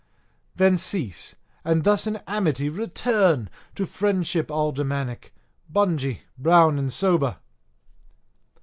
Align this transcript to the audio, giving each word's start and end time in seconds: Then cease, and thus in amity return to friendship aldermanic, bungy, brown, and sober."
Then 0.55 0.77
cease, 0.77 1.35
and 1.63 1.83
thus 1.83 2.07
in 2.07 2.15
amity 2.25 2.69
return 2.69 3.51
to 3.75 3.85
friendship 3.85 4.49
aldermanic, 4.49 5.31
bungy, 5.71 6.21
brown, 6.39 6.79
and 6.79 6.91
sober." 6.91 7.37